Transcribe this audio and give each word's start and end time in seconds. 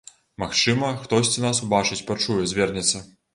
Магчыма, 0.43 0.87
хтосьці 1.01 1.43
нас 1.45 1.61
убачыць, 1.67 1.99
пачуе, 2.09 2.39
звернецца. 2.55 3.05